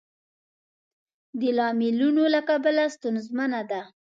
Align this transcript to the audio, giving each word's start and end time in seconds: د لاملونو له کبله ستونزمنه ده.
د 1.39 1.41
لاملونو 1.57 2.23
له 2.33 2.41
کبله 2.49 2.83
ستونزمنه 2.95 3.61
ده. 3.71 3.81